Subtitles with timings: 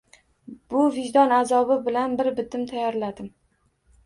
[0.73, 3.31] Bu vijdon azobi bilan bir bitim tayyorladim